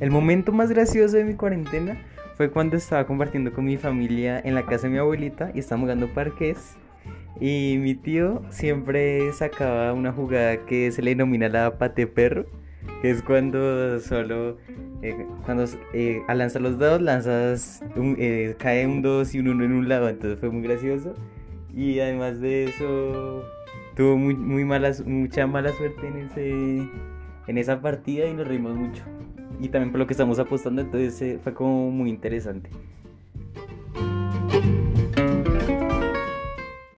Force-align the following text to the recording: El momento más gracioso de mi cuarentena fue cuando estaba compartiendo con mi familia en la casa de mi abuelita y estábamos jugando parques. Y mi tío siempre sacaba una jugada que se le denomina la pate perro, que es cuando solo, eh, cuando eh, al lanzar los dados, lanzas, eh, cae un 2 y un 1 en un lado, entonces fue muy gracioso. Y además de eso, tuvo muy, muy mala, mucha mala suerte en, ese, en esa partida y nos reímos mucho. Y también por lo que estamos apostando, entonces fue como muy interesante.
El 0.00 0.10
momento 0.10 0.50
más 0.50 0.70
gracioso 0.70 1.18
de 1.18 1.24
mi 1.24 1.34
cuarentena 1.34 1.98
fue 2.34 2.50
cuando 2.50 2.78
estaba 2.78 3.06
compartiendo 3.06 3.52
con 3.52 3.66
mi 3.66 3.76
familia 3.76 4.40
en 4.42 4.54
la 4.54 4.64
casa 4.64 4.86
de 4.86 4.94
mi 4.94 4.98
abuelita 4.98 5.50
y 5.54 5.58
estábamos 5.58 5.88
jugando 5.88 6.08
parques. 6.14 6.78
Y 7.38 7.76
mi 7.78 7.94
tío 7.94 8.42
siempre 8.48 9.30
sacaba 9.34 9.92
una 9.92 10.10
jugada 10.10 10.64
que 10.64 10.90
se 10.90 11.02
le 11.02 11.10
denomina 11.10 11.50
la 11.50 11.76
pate 11.76 12.06
perro, 12.06 12.46
que 13.02 13.10
es 13.10 13.22
cuando 13.22 14.00
solo, 14.00 14.56
eh, 15.02 15.26
cuando 15.44 15.66
eh, 15.92 16.22
al 16.28 16.38
lanzar 16.38 16.62
los 16.62 16.78
dados, 16.78 17.02
lanzas, 17.02 17.82
eh, 18.16 18.54
cae 18.58 18.86
un 18.86 19.02
2 19.02 19.34
y 19.34 19.40
un 19.40 19.48
1 19.48 19.64
en 19.64 19.72
un 19.72 19.88
lado, 19.90 20.08
entonces 20.08 20.40
fue 20.40 20.48
muy 20.48 20.62
gracioso. 20.62 21.14
Y 21.74 22.00
además 22.00 22.40
de 22.40 22.64
eso, 22.64 23.44
tuvo 23.96 24.16
muy, 24.16 24.34
muy 24.34 24.64
mala, 24.64 24.92
mucha 25.04 25.46
mala 25.46 25.72
suerte 25.72 26.08
en, 26.08 26.16
ese, 26.16 26.88
en 27.48 27.58
esa 27.58 27.82
partida 27.82 28.26
y 28.26 28.32
nos 28.32 28.48
reímos 28.48 28.74
mucho. 28.74 29.02
Y 29.60 29.68
también 29.68 29.92
por 29.92 29.98
lo 29.98 30.06
que 30.06 30.14
estamos 30.14 30.38
apostando, 30.38 30.80
entonces 30.80 31.38
fue 31.42 31.52
como 31.52 31.90
muy 31.90 32.08
interesante. 32.08 32.70